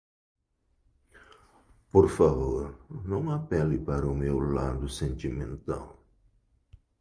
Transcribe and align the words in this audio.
Por 1.91 2.09
favor, 2.09 2.75
não 3.05 3.29
apele 3.29 3.77
para 3.77 4.07
o 4.09 4.15
meu 4.15 4.39
lado 4.39 4.89
sentimental. 4.89 5.99